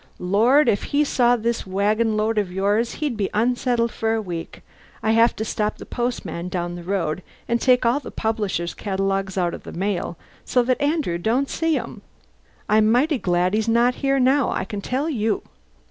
Lord, 0.17 0.67
if 0.67 0.81
he 0.85 1.03
saw 1.03 1.35
this 1.35 1.67
wagonload 1.67 2.39
of 2.39 2.51
yours 2.51 2.93
he'd 2.95 3.15
be 3.15 3.29
unsettled 3.35 3.91
for 3.91 4.15
a 4.15 4.19
week. 4.19 4.63
I 5.03 5.11
have 5.11 5.35
to 5.35 5.45
stop 5.45 5.77
the 5.77 5.85
postman 5.85 6.49
down 6.49 6.73
the 6.73 6.81
road 6.81 7.21
and 7.47 7.61
take 7.61 7.85
all 7.85 7.99
the 7.99 8.09
publishers' 8.09 8.73
catalogues 8.73 9.37
out 9.37 9.53
of 9.53 9.61
the 9.61 9.71
mail 9.71 10.17
so 10.43 10.63
that 10.63 10.81
Andrew 10.81 11.19
don't 11.19 11.49
see 11.51 11.77
'em. 11.77 12.01
I'm 12.67 12.91
mighty 12.91 13.19
glad 13.19 13.53
he's 13.53 13.69
not 13.69 13.93
here 14.01 14.17
just 14.17 14.25
now, 14.25 14.49
I 14.49 14.65
can 14.65 14.81
tell 14.81 15.07
you!" 15.07 15.43